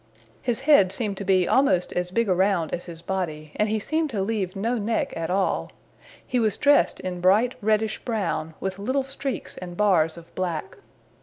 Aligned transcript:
His 0.41 0.61
head 0.61 0.91
seemed 0.91 1.15
to 1.17 1.23
be 1.23 1.47
almost 1.47 1.93
as 1.93 2.09
big 2.09 2.27
around 2.27 2.73
as 2.73 2.85
his 2.85 3.03
body, 3.03 3.51
and 3.57 3.69
he 3.69 3.77
seemed 3.77 4.09
to 4.09 4.23
leave 4.23 4.55
no 4.55 4.79
neck 4.79 5.15
at 5.15 5.29
all. 5.29 5.71
He 6.25 6.39
was 6.39 6.57
dressed 6.57 6.99
in 6.99 7.21
bright 7.21 7.53
reddish 7.61 7.99
brown, 8.03 8.55
with 8.59 8.79
little 8.79 9.03
streaks 9.03 9.57
and 9.57 9.77
bars 9.77 10.17
of 10.17 10.33
black. 10.33 10.79